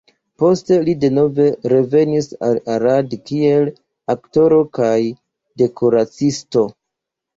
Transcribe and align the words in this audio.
Poste 0.43 0.77
li 0.85 0.95
denove 1.01 1.45
revenis 1.73 2.29
al 2.49 2.57
Arad 2.77 3.13
kiel 3.27 3.69
aktoro 4.15 4.59
kaj 4.81 4.99
dekoraciisto. 5.65 6.65